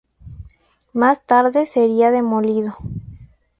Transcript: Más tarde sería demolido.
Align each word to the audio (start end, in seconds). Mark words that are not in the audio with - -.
Más 0.93 1.23
tarde 1.27 1.67
sería 1.67 2.09
demolido. 2.09 2.75